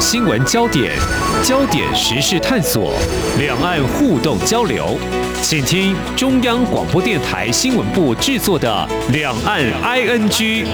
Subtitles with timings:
[0.00, 0.96] 新闻焦点，
[1.44, 2.94] 焦点时事探索，
[3.38, 4.96] 两岸互动交流，
[5.42, 10.64] 请听中央广播电台新闻部制作的《两岸 ING》。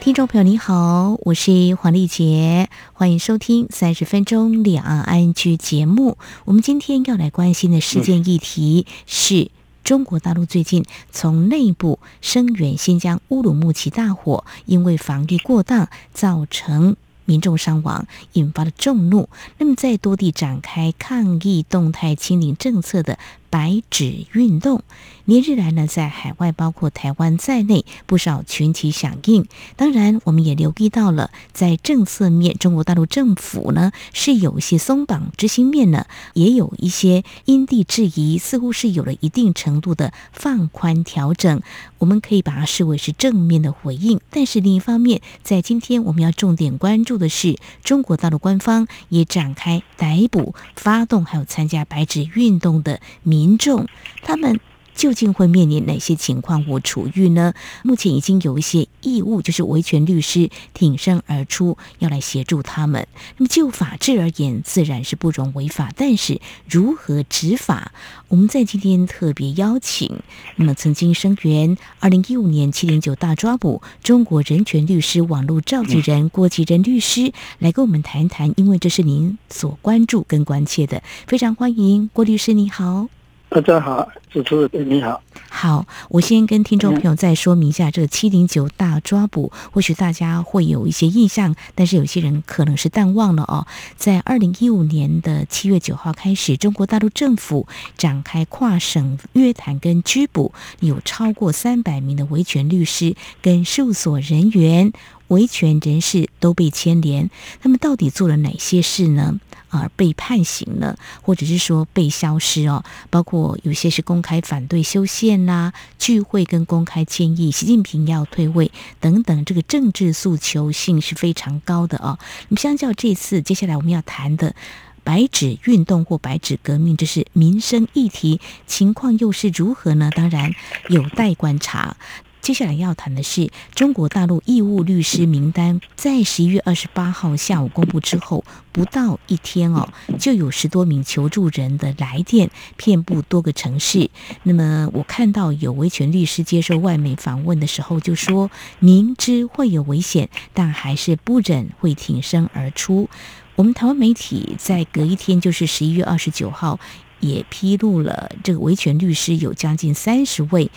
[0.00, 6.18] 听众朋友你好，我是黄丽杰，欢迎收听三十分钟两岸 ING 节目。
[6.44, 9.48] 我们今天要来关心的事件议题是
[9.84, 10.82] 中国大陆最近
[11.12, 19.28] 从内部声援新疆乌鲁木齐大火，因为防御过当造成民众伤亡，引发了众怒。
[19.58, 23.18] 那么在多地展开抗议动态清零政策的
[23.54, 24.82] 白纸运动。
[25.26, 29.46] 连日来呢，在海外包括台湾在内，不少群体响应。
[29.76, 41.62] 当然，我们也留意到了，在政策面，中国大陆政府呢是有一些松绑，执行面呢也有一些因地制宜，似乎是有了一定程度的放宽调整。
[41.98, 44.20] 我们可以把它视为是正面的回应。
[44.30, 53.86] 但是另一方面，在今天我们要重点关注的是，中国大陆官方也展开逮捕、发动还有参加白纸运动的民民众，
[54.22, 54.58] 他们。
[54.94, 57.52] 究竟会面临哪些情况或处遇呢？
[57.82, 63.04] 目前已经有一些义务，就是维权律师挺身而出，要来协助他们。
[63.36, 67.90] 那么就法治而言，自然是不容违法，但是如何执法？
[68.28, 70.20] 我们在今天特别邀请，
[70.54, 83.08] 那么曾经声援二零一五年七零九大抓捕中国人权律师网络召集人郭吉仁律师来跟我们谈谈，因为这是您所关注跟关切的，非常欢迎郭律师，你好。
[83.54, 85.22] 大家好，主持人你好。
[85.48, 93.64] 好，我先跟听众朋友再说明一下这个七零九大抓捕，或许大家会有一些印象，但是有些人可能是淡忘了哦。
[93.96, 104.92] 在二零一五年的七月九号开始，中国大陆政府展开跨省约谈跟拘捕，有超过三百名的维权律师跟事务所人员、
[105.34, 107.28] 维权人士都被牵连。
[107.60, 109.40] 他们到底做了哪些事呢？
[109.70, 122.20] 而被判刑了，或者是说被消失哦，包括有些是公开反对修宪啦、聚会跟公开建议习近平要退位等等，这个政治诉求性是非常高的哦。
[122.48, 124.54] 那么相较这次，接下来我们要谈的
[125.02, 130.08] 白纸运动或白纸革命，这是民生议题，情况又是如何呢？
[130.14, 130.54] 当然
[130.88, 131.96] 有待观察。
[132.44, 139.88] 接下来要谈的是中国大陆义务律师名单，在十一月二十八号下午公布之后，不到一天哦，
[140.18, 144.10] 就有十多名求助人的来电，遍布多个城市。
[144.42, 153.08] 那么我看到有维权律师接受外媒访问的时候就说，明知会有危险，但还是不忍会挺身而出。
[153.56, 156.78] 我们台湾媒体在隔一天，就是十一月二十九号，
[157.20, 160.70] 也披露了这个维权律师有将近三十位。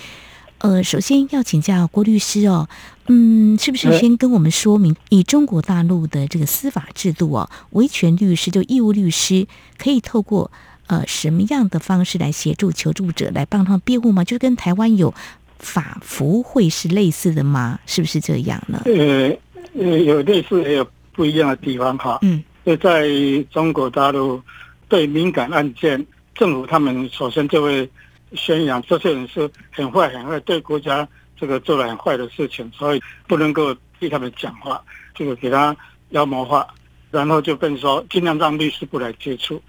[0.60, 2.68] 呃，首先要请教郭律师哦，
[3.08, 9.46] 嗯，是不是先跟我们说明，以中国大陆的这个司法制度哦，维权律师就义务律师
[9.78, 10.50] 可以透过
[10.88, 14.24] 呃什么样的方式来协助求助者，来帮他们辩护吗？
[14.24, 15.14] 就是跟台湾有
[15.60, 17.80] 法服会是类似的吗？
[17.86, 18.82] 是不是这样呢？
[18.86, 19.38] 呃，
[19.80, 22.18] 呃，有类似也有不一样的地方哈。
[22.24, 23.08] 嗯，就在
[23.52, 24.42] 中国大陆
[24.90, 26.04] 对敏感案件，
[26.34, 27.88] 政府他们首先就会。
[28.34, 31.08] 宣扬这些人是很坏很坏，对国家
[31.38, 34.84] 这个做了很坏的事情，所以不能够替他们讲话，
[35.16, 35.76] 这个给他
[36.10, 36.68] 妖魔化，
[37.10, 39.62] 然后就变成说尽量让律师不来接触，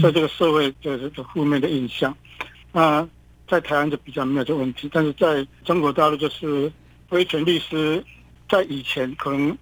[0.00, 2.16] 所以这个社会就是这负面的印象。
[2.72, 3.06] 那
[3.48, 6.70] 在台湾就比较没有这个问题，但是在中国大陆就是
[7.10, 8.04] 维权律师
[8.48, 9.56] 在以前可能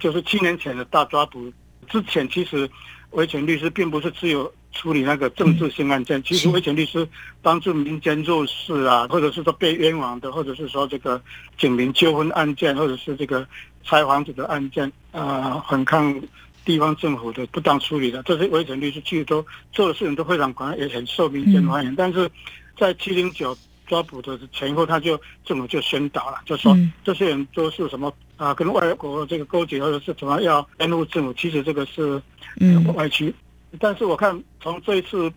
[0.00, 1.52] 就是七年前的大抓捕
[1.88, 2.68] 之前，其实
[3.10, 4.52] 维权律师并不是只有。
[4.74, 7.08] 处理那个政治性案件，其实维权律师
[7.40, 11.20] 帮助民间弱势啊，或者是说被冤枉的，或者是说这个
[11.56, 13.46] 警民纠纷案件，或者是这个
[13.84, 16.20] 拆房子的案件，啊，反抗
[16.64, 21.94] 地方政府的不当处理的，这些维权律师其实都做的事情都非常广，也很受民间欢迎。
[21.94, 22.28] 但是
[22.76, 23.56] 在七零九
[23.86, 32.20] 抓捕的前后，他就政府就宣导了，就说这些人都是什么啊，跟外国这个勾结，或者是怎么要颠覆政府，其实这个是
[32.96, 33.32] 歪曲。
[33.80, 35.32] 但是我看从这一次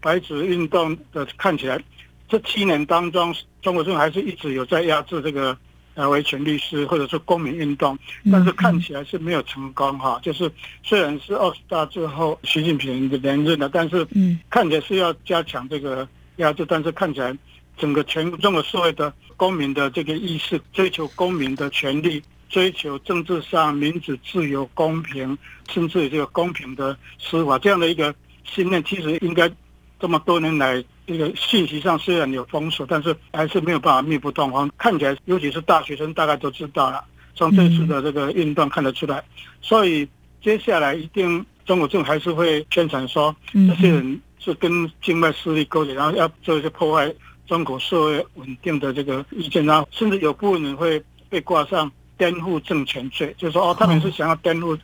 [0.00, 1.82] 白纸运动的看起来，
[2.28, 5.56] 这七年当中，中国政府还是一直有在压制这个
[5.94, 7.98] 呃维权律师或者是公民运动，
[8.30, 10.18] 但是看起来是没有成功哈。
[10.22, 10.50] 就是
[10.82, 14.06] 虽然是二十大之后习近平的连任了，但是
[14.50, 17.36] 看起来是要加强这个压制，但是看起来
[17.76, 22.22] 整个全中国社会的公民的这个意识，追求公民的权利。
[22.48, 25.36] 追求政治上民主、自由、公平，
[25.68, 28.14] 甚至于这个公平的司法这样的一个
[28.44, 29.50] 信念，其实应该
[29.98, 34.70] 这么多年来，这个信息上虽然有封锁，但是还是没有办法密不透风。
[34.76, 37.04] 看起来，尤其是大学生，大概都知道了。
[37.34, 39.24] 从这次的这个运动看得出来。
[39.60, 40.06] 所以
[40.40, 47.12] 接下来一定中国政府还是会宣传说，这些人是跟境外势力勾结，然后要做一些破坏
[47.46, 54.78] 中国社会稳定的这个意见，然后甚至有部分人会被挂上颠覆政权罪，就是说哦，他们是想要颠覆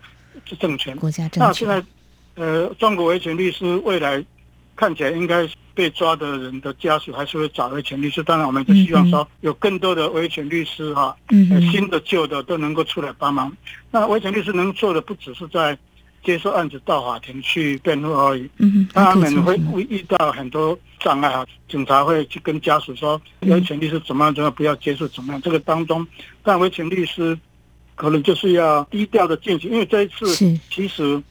[0.58, 0.96] 政权。
[0.96, 1.40] 国家政权。
[1.40, 1.84] 那现在，
[2.34, 4.24] 呃，中国维权律师未来
[4.76, 8.22] 看起来应该被抓的人的家属还是会找维权律师。
[8.22, 11.16] 当然，我们就希望说有更多的维权律师哈，
[11.70, 13.54] 新的旧的都能够出来帮忙。
[13.90, 15.76] 那维权律师能做的不只是在
[16.22, 18.48] 接受案子到法庭去辩护而已，
[18.92, 21.46] 他们会会遇到很多障碍啊。
[21.66, 25.40] 警察会去跟家属说，维权律师怎么样怎么样，不要接受怎么样。
[25.40, 26.06] 这个当中，
[26.42, 27.38] 但维权律师
[27.94, 30.26] 可能就是要低调的进行，因为这一次
[30.68, 31.22] 其实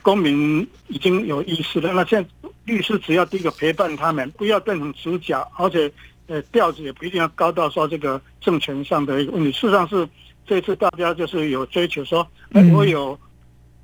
[0.00, 1.92] 公民已经有意识了。
[1.92, 5.92] 那现在律师只要第一个陪伴他们，不要变成主角，而且
[6.26, 9.52] 呃调子也不一定要高到说这个政权上的一个问题。
[9.52, 10.08] 事实上是
[10.46, 13.18] 这次大家就是有追求说，哎，我有。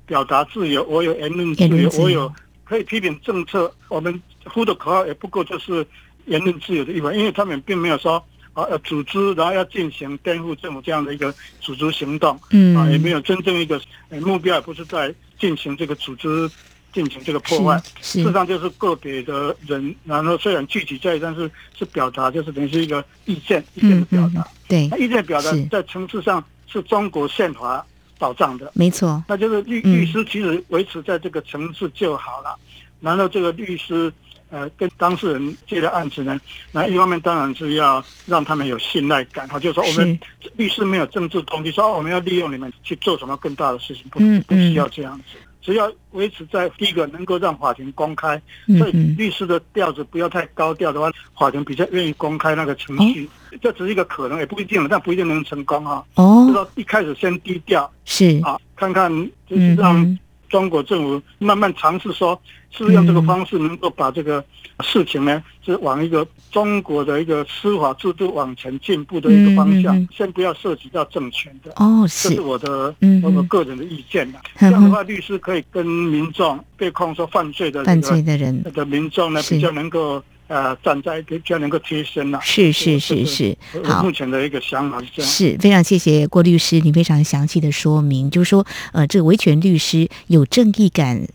[0.05, 2.31] 表达自由，我有言论自由，我有
[2.63, 3.73] 可以批评政策。
[3.87, 5.85] 我们呼的口号也不过就是
[6.25, 8.23] 言论自由的一环，因为他们并没有说
[8.53, 13.81] 啊，要组织，然后要进行颠覆政府这样的一个组织行动，嗯啊，也没有真正一个
[14.21, 16.49] 目标，也不是在进行这个组织
[16.93, 17.81] 进行这个破坏。
[17.99, 24.41] 事实上就是个别的人，然后虽然聚集在，但是是表达，就是等于是一个意见，意见的表达。
[24.41, 27.85] 嗯嗯、对，那意见表达在层次上是中国宪法。
[28.17, 32.57] 保障的，没错，那就是律律师其实维持在这个层次就好了。
[32.57, 34.11] 嗯、然后这个律师
[34.49, 36.39] 呃跟当事人接的案子呢，
[36.71, 40.19] 那一方面当然是要让他们有信赖感，哈，就是说我们
[40.55, 45.37] 律师没有政治动机，说我们要利用你们去做什么更大的事情，不不需要这样子。
[45.65, 48.39] 只要维持在第一个能够让法庭公开，
[48.77, 53.27] 所以律师的调子不要太高调的话，法庭比较愿意公开那个程序。
[53.63, 56.03] 这只是一个可能，也不一定，但不一定能成功啊。
[56.13, 58.39] 哦，就说一开始先低调，是。
[58.43, 59.11] 啊，看看
[59.49, 60.19] 就是让
[60.49, 62.39] 中国政府慢慢尝试说，
[62.69, 64.45] 是不是用这个方式能够把这个
[64.83, 71.71] 事情呢，是往一个中国的一个司法制度往前进步的一个方向，先不要涉及到政权的。
[71.75, 72.93] 哦，是，这是我的
[73.23, 74.39] 我的个人的意见的。
[74.59, 80.23] 这样的话，律师可以跟民众被控说犯罪的犯罪的人的民众呢，比较能够。
[80.47, 88.63] 呃，站在比较能够贴身了，是是是是，好，目前的一个想法是这样，是非常谢谢郭律师，你非常详细的说明，就是说，
[88.93, 91.27] 呃，这个维权律师有正义感。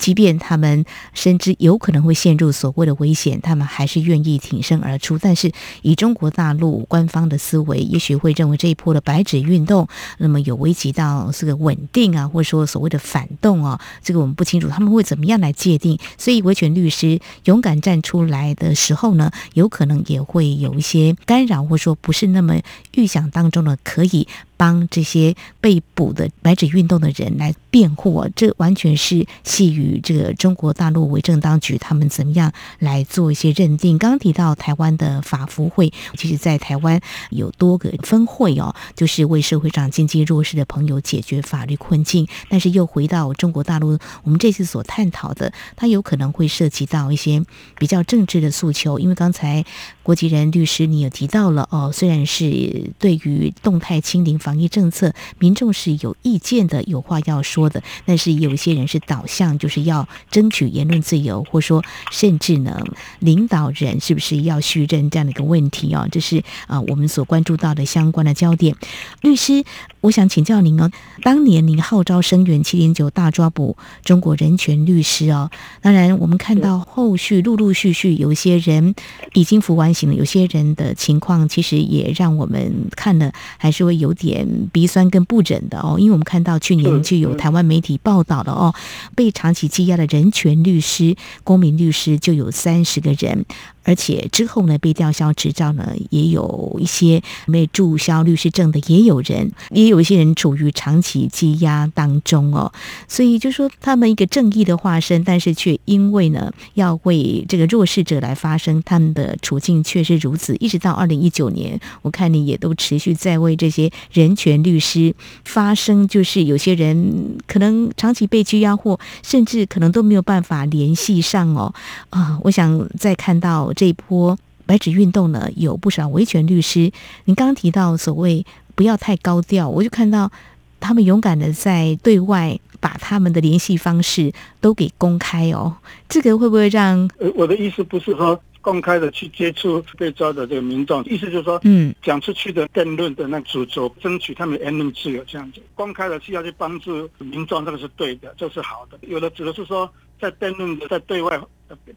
[0.00, 5.18] 即便他们深知有可能会陷入所谓的危险，他们还是愿意挺身而出。
[5.18, 5.52] 但是
[5.82, 9.86] 以中国大陆官方的思维，也许会认为这一波的白纸运动，
[10.16, 15.98] 那么有危及到这个稳定啊，或者说所谓的反动啊，这个我们不清楚他们会怎么样来界定。
[16.16, 22.58] 所以维权律师勇敢站出来的时候呢，有可能也会有一些干扰，或者说不是那么
[22.94, 24.26] 预想当中的可以。
[24.60, 33.96] 帮这些被捕的白纸运动的人来辩护，这完全是系于这个中国大陆维政当局他们怎么样来做一些认定。
[33.96, 42.28] 刚提到台湾的法服会，其实在台湾有多个分会哦，就是为社会上经济弱势的朋友解决法律困境。
[42.50, 47.42] 但是又回到中国大陆，我们这次所探讨的，它有可能会涉及到一些
[47.78, 49.64] 比较政治的诉求，因为刚才
[50.02, 54.49] 国际人律师你也提到了哦，虽然是对于动态清零法。
[54.50, 57.80] 防疫政策，民众是有意见的，有话要说的。
[58.04, 62.82] 但是有些人是导向，就是要争取言论自由，或说甚至呢，
[63.20, 66.08] 领导人是不是要续任这样的一个问题哦？
[66.10, 68.74] 这是啊、呃，我们所关注到的相关的焦点。
[69.20, 69.62] 律师，
[70.00, 70.90] 我想请教您哦，
[71.22, 75.48] 当年您号召声援七零九大抓捕中国人权律师哦，
[75.80, 78.96] 当然我们看到后续陆陆续续有些人
[79.34, 84.39] 已经服完刑了，有些人的情况其实也让我们看了还是会有点。
[84.72, 88.74] 鼻酸跟不忍的哦，因为我们看到去年就有台湾媒体报道了哦，
[89.14, 93.44] 被长期羁押的人权律师、公民律师就有三十个人。
[93.82, 102.70] 而且之后呢，被吊销执照呢，也有一些被注销律师证的，也有人，也有一些人处于长期羁押当中哦。
[103.08, 110.54] 所以就说他们一个正义的化身，但是却因为呢，要为这个弱势者来发声，他们的处境却是如此。
[110.56, 121.74] 一直到二零一九年，我看你也都持续在为这些人权律师发声，就是有些人可能长期被拘押，或甚至可能都没有办法联系上哦。
[122.10, 123.72] 啊，我想再看到。
[123.80, 126.92] 这一波白纸运动呢，有不少维权律师。
[127.24, 128.44] 您刚刚提到所谓
[128.74, 130.30] 不要太高调，我就看到
[130.78, 135.76] 他们勇敢的在对外把他们的联系方式都给公开哦。
[136.10, 137.08] 这个会不会让？
[137.18, 145.62] 呃，我的意思不是说公开的去接触被抓的这个民众，意思就是说，嗯，讲出去的辩论的那主轴，争取他们的言论自由这样子。
[145.74, 148.98] 公开的去要去帮助民众，这个是对的，这是好的。
[149.02, 149.90] 有的指的是说，
[150.20, 151.40] 在辩论的在对外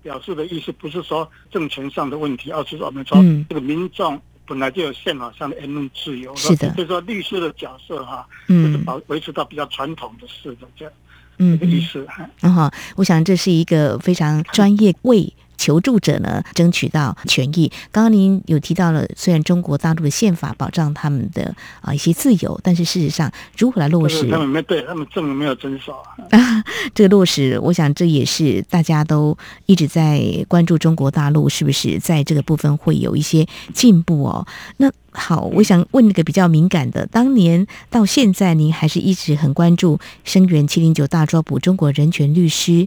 [0.01, 3.17] 表示的意思，不是说政权上的问题，而是说我们说
[3.49, 6.33] 这个民众本来就有宪法上的言论自由。
[6.35, 10.93] 是的，所以说律师的角色哈，就是保维持到比较传统的式的这样。
[11.39, 12.07] 嗯，意思。
[12.41, 17.71] 嗯哈，我想这是一个非常专业为求助者呢争取到权益。
[17.89, 24.29] 刚刚您有提到了，虽然中国大陆的宪法保障他们的啊一些自由，但是事实上如何来落实？
[24.29, 26.61] 他们没对他们证明没有遵守啊。
[26.93, 34.45] 这个落实，我想这也是大家都一直在关注中国大陆是不是在这个部分会有一些进步哦。
[34.75, 42.85] 那好，我想问一个比较敏感的，当年到现在，您还是一直很关注声援七零九大抓捕中国人权律师，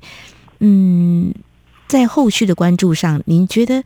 [0.61, 1.33] 嗯。
[1.87, 3.83] 在后续的关注上，您觉得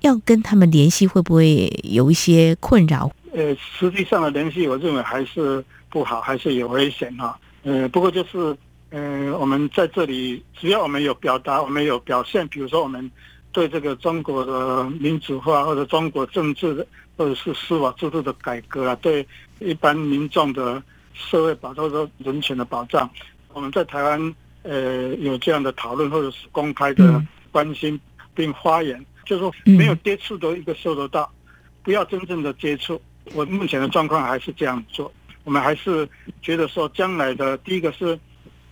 [0.00, 3.10] 要跟他们联系会不会有一些困扰？
[3.32, 7.38] 呃，实际上的联系，我认为还是不好，还是有危险哈。
[7.62, 8.56] 呃，不过就是
[8.90, 13.10] 呃，我们在这里，只要我们有表达，我们有表现，比如说我们
[13.50, 19.26] 对这个中国的民主化，或者中国政治的，或者是司法制度的改革啊，对
[19.60, 20.82] 一般民众的
[21.12, 23.08] 社会保障、和人权的保障，
[23.52, 27.22] 我们在台湾呃有这样的讨论，或者是公开的。
[27.54, 28.00] 嗯关心
[28.34, 31.32] 并发言，就是说没有接触的一个收得到，
[31.84, 33.00] 不要真正的接触。
[33.32, 35.12] 我目前的状况还是这样做。
[35.44, 36.08] 我们还是
[36.42, 38.18] 觉得说，将来的第一个是，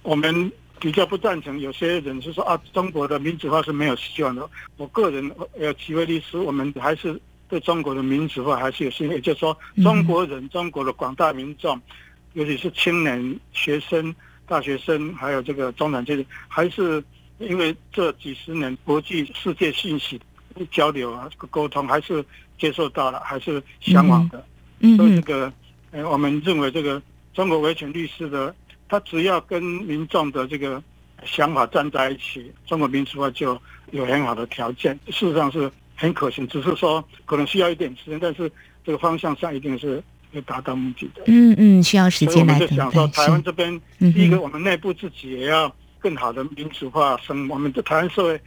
[0.03, 4.51] 我们比较不赞成有些人是说啊，中国的民主化是没有希望的。
[4.77, 7.17] 我个人有几位律师，我们还是
[7.49, 9.11] 对中国的民主化还是有信心。
[9.11, 11.81] 也就是说，中国人、中国的广大民众，
[12.33, 14.13] 尤其是青年、学生、
[14.45, 17.01] 大学生，还有这个中产阶级，还是。
[17.49, 20.21] 因为这几十年国际世界信息
[20.71, 22.25] 交流啊，这个沟通还是
[22.59, 24.45] 接受到了，还是向往的。
[24.81, 25.53] 嗯，所以这个，
[25.91, 27.01] 呃，我们认为这个
[27.33, 28.55] 中国维权律师的，
[28.89, 30.83] 他只要跟民众的这个
[31.25, 34.99] 想法站在一起，中国民主化就有很好的条件。
[35.07, 38.51] 事实上是很可行，只是说可能需要一点时间，但是
[38.85, 41.23] 这个方向上一定是会达到目的的。
[41.27, 42.85] 嗯嗯，需要时间来等待。
[42.85, 45.75] 我们就想说，台湾这边，第一个我们内部自己也要。
[46.03, 48.41] 更好的民主化生，我们的台湾社会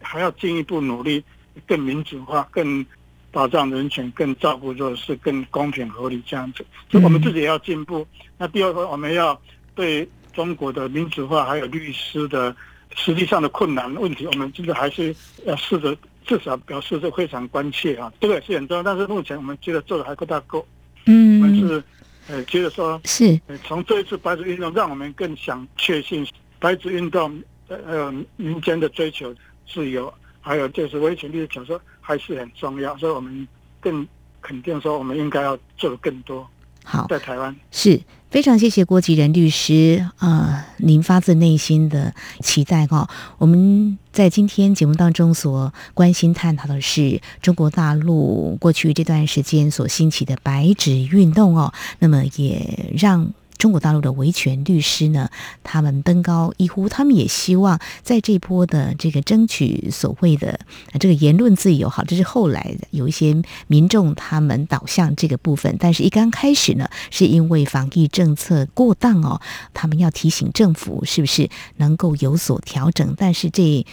[0.00, 1.22] 还要进一步努力，
[1.66, 2.84] 更民主化、更
[3.30, 6.64] 保障人权、更照顾弱势、更公平合理这样子。
[6.90, 8.06] 所以我们自己也要进步。
[8.38, 9.38] 那第二个，我们要
[9.74, 12.56] 对中国的民主化还有律师的
[12.96, 15.14] 实际上的困难问题，我们真的还是
[15.44, 18.10] 要试着至少表示这非常关切啊。
[18.20, 20.66] 这个也是很重要，但是目前我们觉得做的还不大够。
[21.06, 21.82] 嗯，我们是
[22.28, 26.26] 呃觉得说，是从这一次白纸运动，让我们更想确信。
[26.62, 29.34] 白纸运动，呃民间的追求
[29.66, 33.48] 自由，还有就是维权律师角色还是很重要，所以我们
[33.80, 34.06] 更
[34.40, 36.46] 肯定说，我们应该要做的更多。
[36.84, 38.00] 好，在台湾是
[38.30, 43.08] 非常谢谢郭吉仁律师啊、呃，您发自内心的期待哈。
[43.38, 53.32] 我们在今天节目当中所关心探讨的是中国大陆过去这段时间所兴起的白纸运动哦，那么也让。
[53.58, 55.30] 中国大陆的维权律师呢，
[55.62, 60.58] 他们登高一呼，他们也希望在这波的这个争取所谓的
[60.98, 69.40] 这个言论自由，好，这是后来有一些民众他们导向这个部分，但是一刚开始呢，是因为防疫政策过当哦，
[69.72, 73.86] 他们要提醒政府是不是能够有所调整，但是这。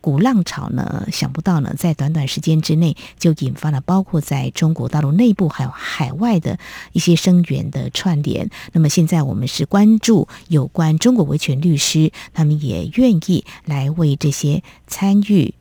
[0.00, 6.58] 股浪潮呢，想不到呢，在短短时间之内就引发了包括在中国大陆内部还有海外的
[6.92, 8.48] 一些声援的串联。
[8.72, 15.54] 那么现在我们是关注有关中国维权律师，他们也愿意来为这些参与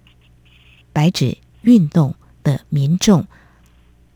[0.93, 3.25] 白纸运动的民众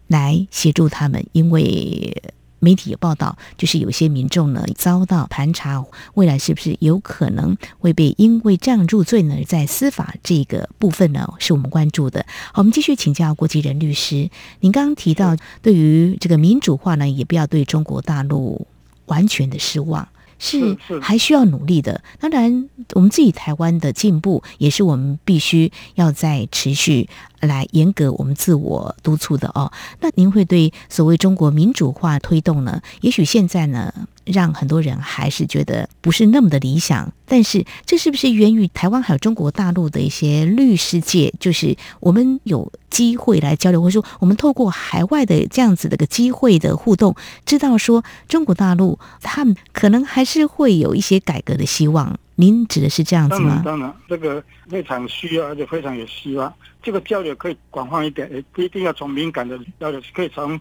[0.08, 2.22] 来协助他们，因为。
[2.62, 9.36] 媒体有报道，就是有些民众呢遭到盘查，未来是不是有可能会被因为这样入罪呢？
[9.46, 12.26] 在司法这个部分呢，是我们关注的。
[12.54, 18.68] 好，我们继续请教郭吉仁律师，您刚刚提到对于这个民主化呢，也不要对中国大陆
[19.08, 20.08] 完全的失望。
[20.44, 22.04] 是还需要努力的。
[22.20, 27.08] 当然，我们自己台湾的进步，也是我们必须要在持续
[27.42, 29.72] 来严格我们自我督促的哦。
[30.00, 32.82] 那您会对所谓中国民主化推动呢？
[33.02, 33.94] 也许现在呢，
[34.26, 37.14] 让很多人还是觉得不是那么的理想。
[37.28, 41.32] 但是，这是不是源于台湾还有中国大陆的一些律师界？
[41.40, 50.32] 就是我们有机会来交流，或者说我们透过海外的这样子的个机会的互动，知道说中国大陆他们可能还是。
[50.32, 53.62] 是会有一些改革的希望，您指的是这样子吗？
[53.66, 56.54] 当然，当然，这个非常需要，而且非常有希望。
[56.82, 60.58] 这个交流可以广泛一点，也不一定要从敏感的交流，可以从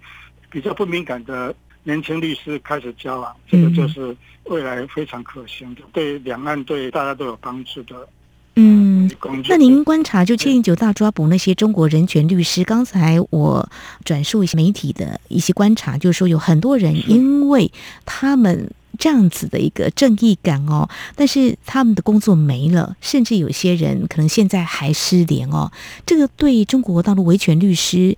[0.50, 3.35] 比较不敏感的年轻律师开始交往。
[3.49, 8.09] 这个就是未来非常可行的，对两岸对大家都有帮助的。
[8.57, 9.09] 嗯，
[9.49, 13.67] 那您观察就七零九大抓捕那些中国人权律师，刚才我
[14.05, 17.71] 转述一些媒体的一些观察，就是说有很多人因为
[18.05, 18.69] 他们
[18.99, 25.71] 这样子的一个正义感哦，但是他们的工作没了，甚至有些人可能现在还失联哦。
[26.05, 28.17] 这个对中国大陆维权律师，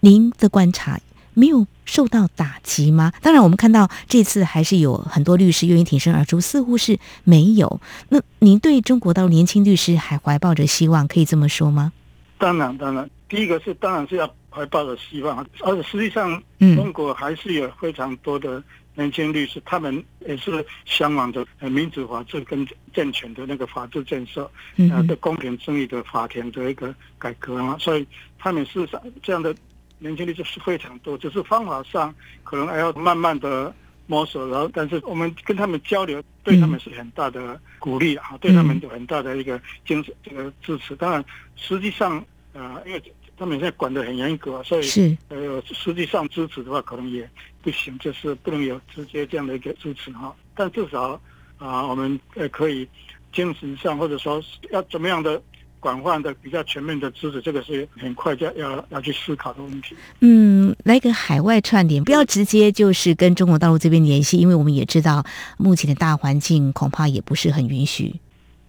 [0.00, 0.98] 您的观察
[1.36, 3.12] 没有受到打击吗？
[3.20, 7.78] 当然，我们看到这次还是有很多律师愿意挺身而出，似乎是没有。
[8.08, 11.92] 那您对中国大陆年轻律师还怀抱着希望，可以这么说吗？
[12.38, 16.42] 当然，当然，第一个是当然是要怀抱着希望，而且实际上，
[16.74, 18.62] 中国还是有非常多的
[18.94, 28.06] 年轻律师，嗯、他们也是向往着民主法治跟健全的那个法治建设，嗯，的公平正义的法庭的一个改革嘛，所以
[28.38, 29.54] 他们事实上这样的。
[29.98, 33.74] 年轻律师是非常多，只是方法上可能还要慢慢的
[34.06, 40.94] 摸索，然后但是我们跟他们交流，对他们是很大的鼓励啊，对他们有很大的一个精神这个支持。
[40.96, 41.24] 当然，
[41.56, 43.02] 实际上呃，因为
[43.38, 47.28] 他们现在管得很严格，所以是呃，实际上支持的话可能也
[47.62, 50.34] 不行，就是不能有直接这样的一个支持哈。
[50.54, 51.20] 但至少
[51.58, 52.86] 啊，我们呃可以
[53.32, 55.42] 精神上或者说要怎么样的。
[55.80, 59.96] 广泛的、比较全面的支持，这个是很快就要要去思考的问题。
[60.20, 65.24] 嗯，来个海外串联，不要直接就是跟中国大陆这边联系，因为我们也知道
[65.58, 68.14] 目前的大环境恐怕也不是很允许。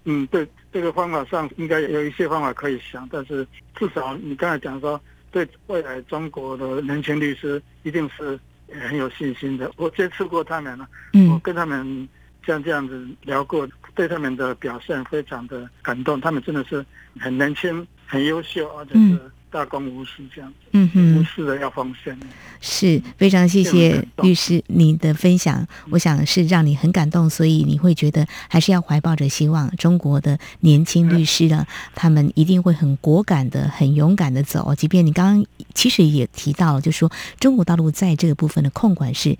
[0.05, 3.45] 嗯，对，这个方法上应该有一些方法可以想，但是
[3.75, 4.99] 至少你刚才讲说，
[5.31, 8.39] 对未来中国的人权律师一定是
[8.87, 9.71] 很有信心的。
[9.75, 12.07] 我接触过他们了，嗯，我跟他们
[12.47, 13.67] 像这样子聊过。
[13.95, 16.85] 对他们的表现非常的感动，他们真的是
[17.19, 22.15] 很年轻、很优秀，而且是大公无私这样子，嗯哼，无私的要奉献。
[22.61, 39.35] 是非常谢谢律师你的分享，我想是让你很感动，所以你会觉得还是要怀抱着希望，中国的年轻律师呢，他们一定会很果敢的、很勇敢的走，即便你刚刚其实也提到了，就说中国大陆在这个部分的控管是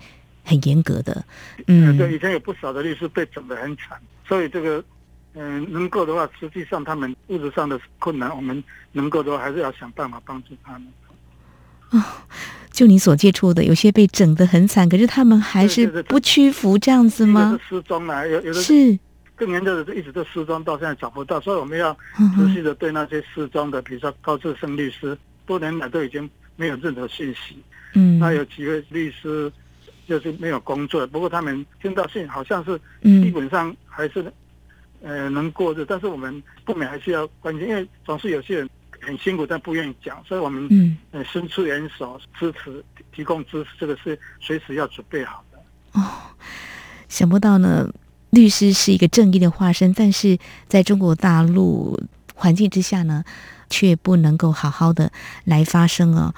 [0.48, 1.22] 很严格的，
[1.66, 4.00] 嗯，对，以前有不少的律师被整得很惨。
[4.26, 4.82] 所以这个，
[5.34, 10.88] 嗯，能够的话，实际上他们物质上的困难，我们能够的话，还是要想办法帮助他们。
[11.90, 12.02] 哦，
[12.70, 17.58] 就你所接触的，有些被整得很惨，可是他们还是不屈服，这样子吗？
[17.68, 18.98] 是失踪了，有有的是
[19.36, 21.38] 更严重的，是一直都失踪，到现在找不到。
[21.40, 21.94] 所以我们要
[22.34, 27.62] 持续的对那些失踪的，比如说高志胜律师，多年来都已经没有任何信息。
[27.92, 29.52] 嗯，那有几位律师。
[30.08, 34.32] 就是没有工作，不过他们听到信好像是基本上还是
[35.02, 38.70] 呃能过日，但是我们不免还是要关心，因为总是有些人
[39.02, 40.66] 很辛苦但不愿意讲，所以我们
[41.12, 45.58] 嗯伸出援手支持，提供支持，这个是随时要准备好的。
[45.92, 46.02] 哦，
[47.06, 47.92] 想不到呢，
[48.30, 52.00] 律师是一个正义的化身，但是在中国大陆
[52.34, 53.22] 环境之下呢，
[53.68, 55.12] 却不能够好好的
[55.44, 56.34] 来发声哦。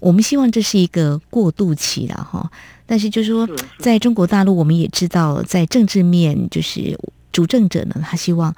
[0.00, 2.50] 我们希望这是一个过渡期了哈，
[2.86, 6.98] 但是就是说，在中国大陆，我们也知道，在政治面，就是
[7.32, 8.54] 主政者呢，他希望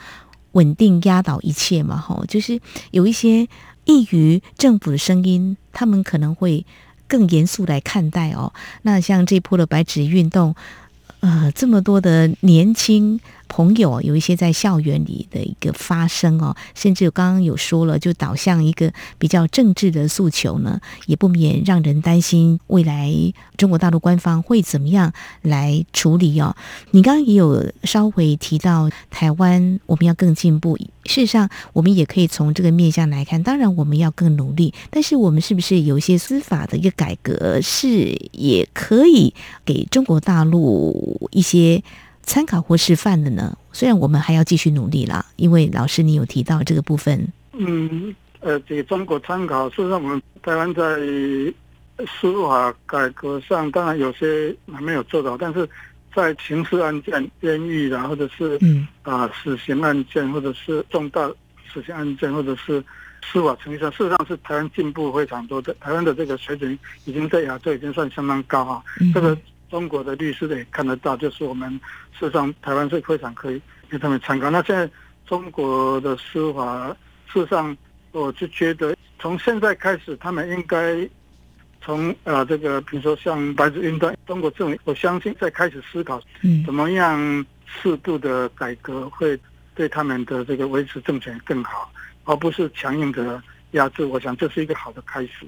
[0.53, 2.61] 稳定压倒一切嘛，吼，就是
[2.91, 3.47] 有一些
[3.85, 6.67] 异于政府的声音，他们可能会
[7.07, 8.53] 更严肃来看待哦。
[8.83, 10.55] 那像这波的白纸运动，
[11.21, 13.21] 呃，这么多的年轻。
[13.49, 23.13] 朋友有一些在校园里的一个发声哦，甚至刚刚有说了，就导向一个比较政治的诉求呢，也不免让人担心未来
[23.57, 26.57] 中国大陆官方会怎么样来处理哦。
[26.91, 30.77] 你刚刚也有稍微提到台湾，我们要更进步。
[31.05, 39.33] 事实上，我们也可以从这个面向来看，当然我们要更努力，但是我们是不是有一些司法的一个改革，是也可以
[39.65, 41.83] 给中国大陆一些。
[42.27, 43.57] 参考或示范的呢？
[43.73, 47.33] 虽然我们还要继续努力啦，因为老师你有提到这个部分。
[47.53, 50.83] 嗯，呃，给中国参考，事实上我们台湾在
[52.21, 55.67] 司法改革上，当然有些还没有做到，但是
[56.15, 61.27] 在刑事案件、监狱啦，或者是嗯啊死刑案件，或者是重大
[61.73, 62.83] 死刑案件，或者是
[63.23, 65.75] 司法程序上，事实上是台湾进步非常多的。
[65.81, 69.39] 台湾的这个水准已经在亚洲已经算相当高哈，嗯、这个。
[69.71, 71.71] 中国的律师也看得到，就是我们
[72.19, 74.51] 事实上台湾是非常可以给他们参考。
[74.51, 74.89] 那现在
[75.27, 76.89] 中国的司法，
[77.33, 77.77] 事实上
[78.13, 81.09] 我就觉得从现在开始，他们应该
[81.81, 86.21] 从呃这个，比如说像白纸运动，中国政府我相信在开始思考，
[86.65, 89.39] 怎么样适度的改革会
[89.75, 91.91] 对他们的这个维持政权更好，
[92.25, 94.05] 而不是强硬的压制。
[94.05, 95.47] 我想这是一个好的开始。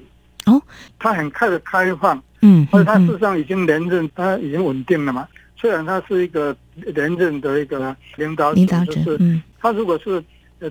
[0.48, 0.62] 哦，
[0.98, 5.28] 他很快的开放，嗯，而且他事实上已经连任，他已经稳定了嘛。
[5.56, 10.22] 虽然他是一个连任的一个领导者，领导者，就是嗯，他如果是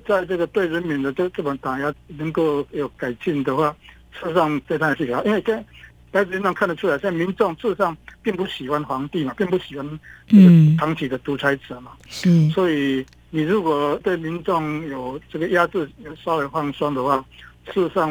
[0.06, 3.76] 在这个对人民的这这种打压能够有改进的话，
[4.12, 5.64] 事实上对他是好，因为在
[6.12, 15.90] 在人上看得出来，现在民众事实上并不喜欢皇帝嘛，并不喜欢这个长期的独裁者嘛，是，所以你如果对民众有这个压制
[16.24, 17.24] 稍微放松的话。
[17.74, 18.10] 事实上，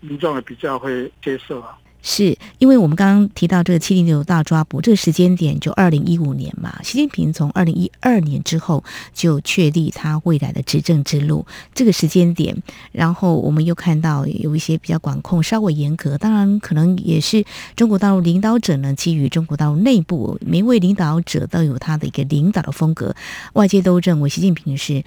[0.00, 1.76] 民众也比较会接受啊。
[2.08, 6.78] 是因为我们刚刚提到这个七零九大抓捕这个时间点，就二零一五年嘛。
[6.84, 23.16] 习近平从二零一二年之后就确立他未来的执政之路，这个时间点，然后我们又看到有一些比较管控稍微严格，当然可能也是中国大陆领导者呢，基于中国大陆内部每一位领导者都有他的一个领导的风格，
[23.54, 25.02] 外界都认为习近平是。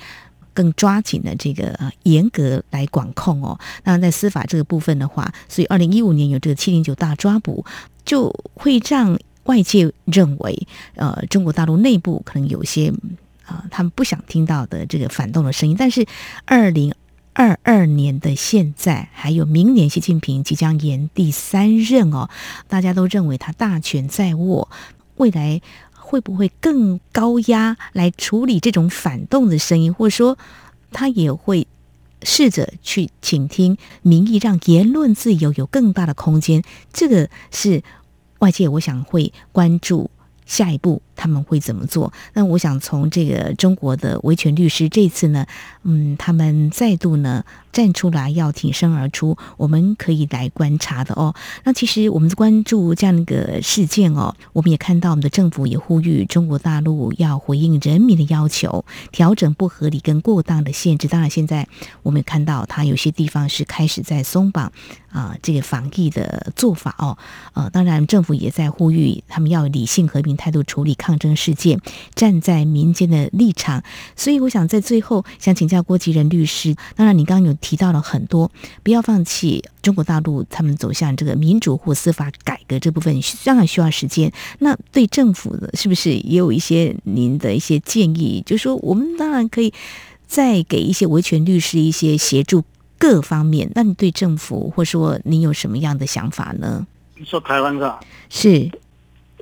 [0.59, 3.57] 更抓紧了这个严格来管控哦。
[3.85, 7.63] 那在司法这个部分的话，所以二零一五年有这个七零九大抓捕，
[8.03, 12.91] 就会让外界认为，呃，中国大陆内部可能有些
[13.45, 15.77] 啊、他们不想听到的这个反动的声音。
[15.79, 16.05] 但是
[16.43, 16.93] 二零
[17.31, 22.29] 二二年的现在，还有明年习近平即将延第三任哦，
[22.67, 24.67] 大家都认为他大权在握，
[25.15, 25.61] 未来。
[26.09, 30.39] 会不会更高压来处理这种反动的声音，或者说
[30.91, 31.67] 他也会
[32.23, 36.63] 试着去倾听民意，让言论自由有更大的空间？
[36.91, 37.83] 这个是
[38.39, 40.09] 外界我想会关注。
[40.49, 42.11] 下一步他们会怎么做？
[42.33, 45.45] 那我想从这个中国的维权律师这次呢，
[45.83, 51.35] 嗯，他们再度呢站出来要挺身而出，我们可以来观察的哦。
[51.65, 61.07] 那其实我们关注这样一个事件哦，我们也看到我们的政府也呼吁中国大陆要回应人民的要求，调整不合理跟过当的限制。
[61.07, 61.67] 当然，现在
[62.01, 64.71] 我们也看到它有些地方是开始在松绑
[65.11, 67.17] 啊，这个防疫的做法哦。
[67.53, 71.79] 呃，当然政府也在呼吁他们要理性和平态度处理抗争事件，
[72.15, 73.83] 站在民间的立场。
[74.15, 76.75] 所以，我想在最后想请教郭吉仁律师。
[76.95, 78.51] 当然，你刚刚有提到了很多，
[78.83, 84.31] 不要放弃中国大陆他们走向这个民主或司法改革这部分，当然需要时间。
[84.59, 88.43] 那对政府的，是不是也有一些您的一些建议？
[88.45, 89.73] 就是说，我们当然可以
[90.27, 92.63] 再给一些维权律师一些协助
[92.99, 93.71] 各方面。
[93.73, 96.85] 那你对政府，或说你有什么样的想法呢？
[97.15, 98.69] 你说台湾是吧是。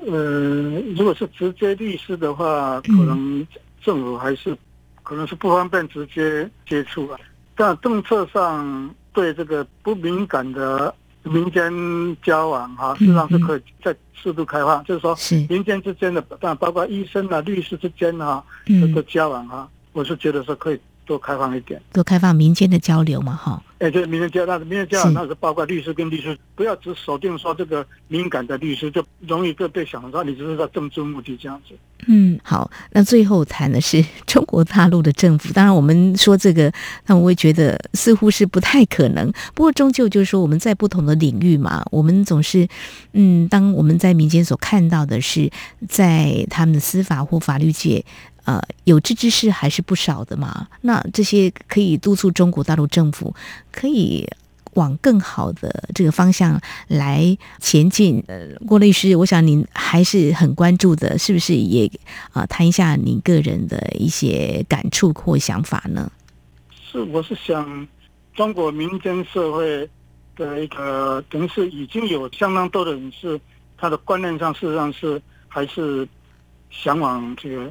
[0.09, 3.45] 呃，如果是直接律师的话，可能
[3.81, 4.55] 政府还是
[5.03, 7.19] 可能是不方便直接接触啊。
[7.55, 10.93] 但政策上对这个不敏感的
[11.23, 11.71] 民间
[12.23, 15.17] 交往哈，实际上是可以再适度开放，就是说
[15.49, 23.63] 民间之间的，但包括医生啊、律师之间啊这个交往哈，我是觉得是可以多开放一点，多开放民间的交流嘛，哈。
[23.79, 31.75] 哎，就是民间交，那民间交那是包括律师跟律师，不要只锁定说这个敏感的律师，就容易就被想到你只是在政治目的这样子。
[32.07, 35.53] 嗯，好，那最后谈的是中国大陆的政府。
[35.53, 36.71] 当然，我们说这个，
[37.05, 39.31] 那我会觉得似乎是不太可能。
[39.53, 42.67] 不过，终究就是说，我们在不同的领域嘛，我们总是，
[43.13, 45.51] 嗯，当我们在民间所看到的是，
[45.87, 48.03] 在他们的司法或法律界。
[48.47, 50.67] 呃，有志之士还是不少的嘛。
[50.79, 53.35] 那这些可以督促中国大陆政府
[53.73, 54.25] 可以
[54.75, 56.57] 往更好的这个方向
[56.87, 58.23] 来前进。
[58.27, 61.91] 呃，郭律师，我想您还是很关注的，是不是也
[62.31, 66.09] 啊、谈一下您个人的一些感触或想法呢？
[66.89, 67.85] 是，我是想，
[68.33, 69.89] 中国民间社会
[70.37, 73.37] 的一个等于是已经有相当多的人是
[73.77, 76.07] 他的观念上，事实上是还是
[76.69, 77.69] 向往这个。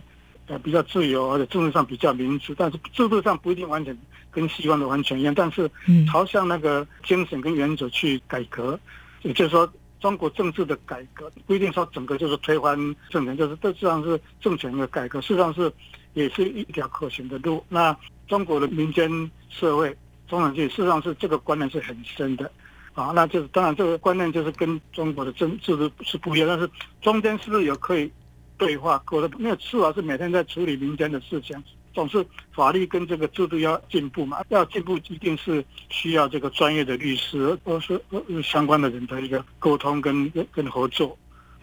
[0.48, 3.98] 呃，比较自由，而且政治上比较民主，但是制度上不一定完全
[4.30, 5.34] 跟西方的完全一样。
[5.34, 5.68] 但是，
[6.08, 8.78] 朝向那个精神跟原则去改革，
[9.22, 12.78] 也就是说，中国政治的改革不一定说整个就是推翻
[13.10, 15.72] 政权，就是这实际上是政权的改革，事实上是
[16.14, 17.64] 也是一条可行的路。
[17.68, 17.96] 那
[18.28, 19.10] 中国的民间
[19.50, 19.96] 社会、
[20.28, 22.48] 中产阶级，事实上是这个观念是很深的
[22.94, 23.10] 啊。
[23.12, 26.70] 那就是当然，这个观念就是跟中国的政制度是不一样，但是
[27.02, 28.08] 中间是不是有可以？
[28.58, 38.00] 对话，我的那个司法是每天在处理民间的事情，总是法律跟这个制度要进步嘛，要进步一定是需要这个专业的律师或是
[38.42, 41.16] 相关的人的一个沟通跟跟合作，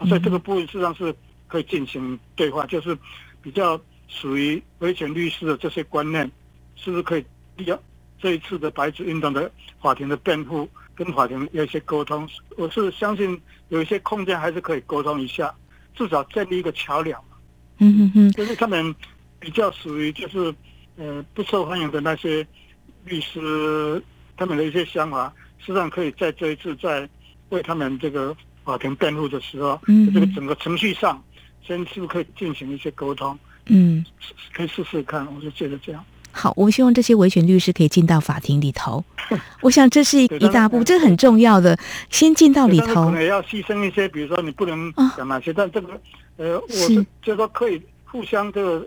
[0.08, 1.14] 所以这个部分实际上是
[1.48, 2.96] 可以进行对话，就是
[3.42, 6.30] 比较属于维权律师的这些观念，
[6.76, 7.24] 是不是可以
[7.56, 7.78] 利用
[8.20, 15.52] 这一次的白纸运动的法庭的辩护跟法庭有一些沟通，我是相信有一些空间还是可以沟通一下。
[15.94, 17.22] 至少建立一个桥梁，
[17.78, 18.94] 嗯哼哼，就是他们
[19.38, 20.54] 比较属于就是
[20.96, 22.46] 呃不受欢迎的那些
[23.04, 24.02] 律师，
[24.36, 27.08] 他们的一些想法，实际上可以在这一次在
[27.50, 31.22] 为他们这个法庭辩护的时候，嗯，这个整个程序上，
[31.62, 33.38] 先是不是可以进行一些沟通？
[33.66, 34.04] 嗯，
[34.52, 36.04] 可以试试看，我就觉得这样。
[36.34, 39.02] 好，我们希望这些维权律师可以进到法庭里头。
[39.62, 41.78] 我想这是一大步，这很重要的，
[42.10, 43.06] 先进到里头。
[43.06, 46.00] 可能也要牺牲一些，比如说你不能讲哪些，哦、但这个
[46.36, 48.86] 呃，我是就说可以互相这个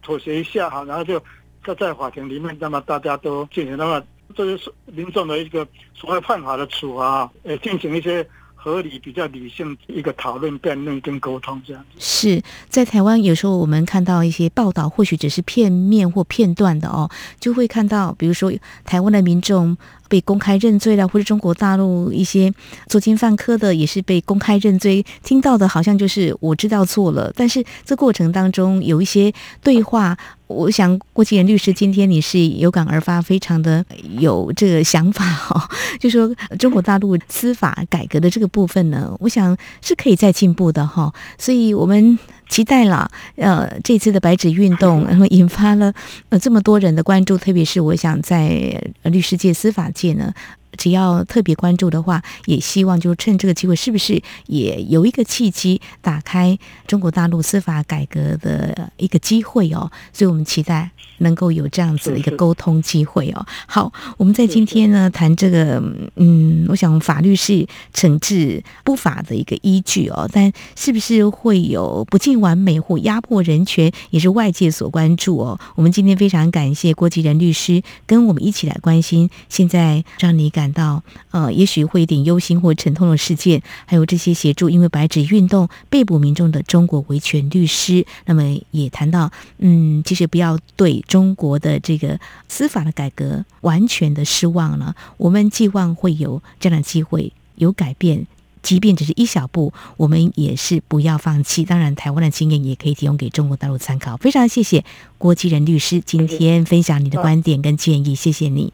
[0.00, 1.18] 妥协一下哈，然后就
[1.66, 4.00] 在在法庭里面，那么大家都进行，那么
[4.36, 8.24] 这是民众的一个所谓犯法的处罚，呃，进行一些。
[8.64, 13.22] 合理、比较理性一个讨论、辩论跟沟通，这样是在台湾。
[13.22, 18.50] 有时候我们看到一些报道，或许只是片面或片段的哦，就会看到，比如说
[18.82, 19.76] 台湾的民众
[20.08, 22.50] 被公开认罪了，或者中国大陆一些
[22.88, 25.04] 作奸犯科的也是被公开认罪。
[25.22, 29.30] 听到的好像就是我知道错了，但是这过程当中有一些
[29.62, 30.16] 对话。
[30.54, 33.84] 我想郭吉仁律师，今天你是有感而发，非常的
[34.18, 45.92] 有这个想法哈，就说中国大陆司法改革的这个部分呢， 我想是可以再进步的哈，所以我们期待了，呃，这次的白纸运动，然后引发了
[46.28, 50.32] 呃这么多人的关注，特别是我想在律师界、司法界呢。
[50.76, 59.90] 只要特别关注的话，也希望就趁这个机会，是不是也有一个契机，打开中国大陆司法改革的一个机会哦？
[60.12, 63.46] 所以我们期待能够有这样子的一个沟通机会哦。
[63.66, 65.82] 好，我们在今天呢谈这个，
[66.16, 75.58] 嗯，我想法律是惩治不法的一个依据哦，但是不是会有不尽完美或压迫人权，也是外界所关注哦。
[75.76, 80.63] 我们今天非常感谢郭吉仁律师跟我们一起来关心现在让你感。
[80.64, 94.96] 感到呃，也许会有点忧心或沉痛的事件，还有这些协助因为白纸运动被捕民众的中国维权律师，那么也谈到，嗯，其实不要对中国的这个司法的改革完全的失望了。
[95.18, 98.26] 我们寄望会有这样的机会有改变，
[98.62, 101.62] 即便只是一小步，我们也是不要放弃。
[101.62, 104.16] 当然，台湾的经验也可以提供给中国大陆参考。
[104.16, 104.82] 非常谢谢
[105.18, 108.72] 郭继仁律师今天分享你的观点跟建议，谢谢你，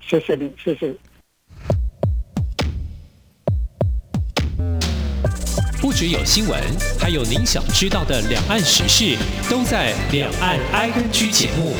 [0.00, 0.92] 谢谢你，谢谢。
[6.02, 6.60] 只有新闻，
[6.98, 9.16] 还有您想知道的两岸时事，
[9.48, 11.74] 都在《两岸 ING》节目。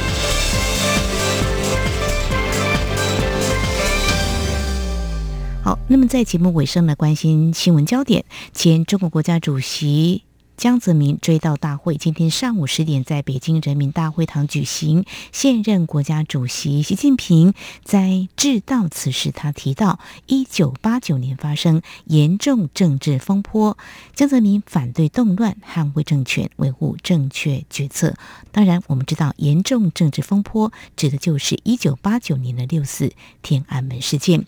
[5.65, 10.23] 好，那么在节目尾声呢，关心新闻焦点，前中国国家主席。
[10.57, 15.05] 江泽民追悼大会今天上午十点在北京人民大会堂举行。
[15.33, 23.77] 现任国家主席习近平在致悼词时，他提到，一九八九年发生严重政治风波，
[24.15, 28.15] 江泽民反对动乱，捍卫政权，维护正确决策。
[28.53, 33.13] 当然，我们知道严重政治风波指的就是一九八九年的六四
[33.43, 34.45] 天安门事件。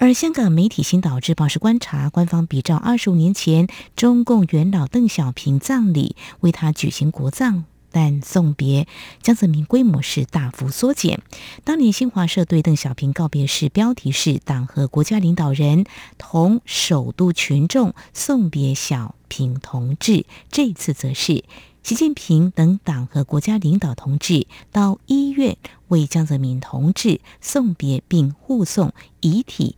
[0.00, 8.86] 而香港媒体《新岛日报》是观察，官方比照二十五年前中共元老邓小平葬礼，为他举行国葬，但送别
[9.20, 11.20] 江泽民规模是大幅缩减。
[11.64, 15.84] 当年新华社对邓小平告别式标题是“党和国家领导人
[16.16, 21.42] 同首都群众送别小平同志”，这次则是。
[21.82, 25.56] 习近平等党和国家领导同志到医院
[25.86, 29.74] 为江泽民同志送别，并护送遗体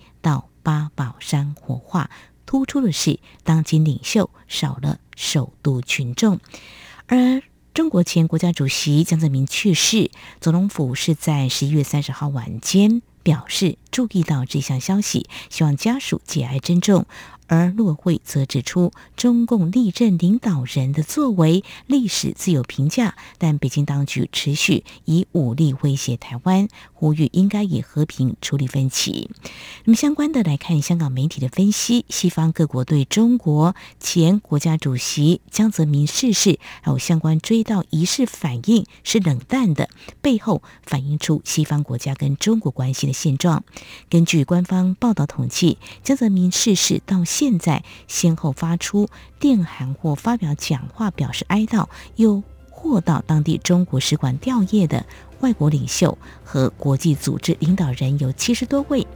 [0.62, 2.10] 八宝山火化。
[2.46, 6.40] 突出的是，当今领袖少了首都群众。
[7.06, 7.42] 而
[7.72, 17.06] 中国前国家主席江泽民去世，总统府是在十一月三十号晚间表示注意到这项消息，希望家属节哀珍重。
[17.50, 29.30] 而陆委会则指出，中共历任领导人的作为，历史自有评价，但北京当局持续以武力威胁台湾，呼吁应该以和平处理分歧。
[29.82, 39.90] 那么，相关的来看，香港媒体的分析，西方各国对中国前国家主席江泽民逝世还有相关追悼仪式反应是冷淡的，
[40.22, 43.64] 背后反映出西方国家跟中国关系的现状。
[44.08, 55.06] 根据官方报道统计，江泽民逝世到现在先后发出电函或发表讲话表示哀悼，又或到当地中国使馆吊唁的
[55.40, 59.06] 外国领袖和国际组织领导人有七十多位。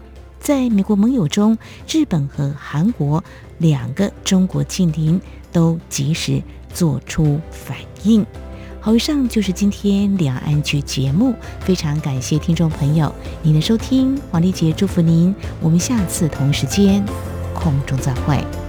[0.41, 3.23] 在美国盟友中，日本和韩国
[3.59, 5.21] 两个中国近邻
[5.53, 8.25] 都及时做出反应。
[8.81, 17.05] 好，以上就是今天两岸局节目，非常感谢听众朋友您的收听，黄丽杰祝福您，我们下次同时间。
[17.55, 18.64] 空中再会。